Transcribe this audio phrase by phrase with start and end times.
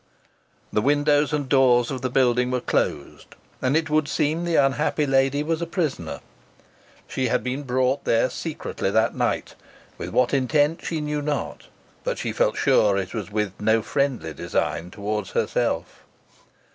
[0.73, 5.05] The windows and doors of the building were closed, and it would seem the unhappy
[5.05, 6.21] lady was a prisoner.
[7.07, 9.53] She had been brought there secretly that night,
[9.99, 11.67] with what intent she knew not;
[12.03, 15.99] but she felt sure it was with no friendly design towards herself.